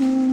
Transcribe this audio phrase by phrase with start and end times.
[0.00, 0.29] Mm-hmm.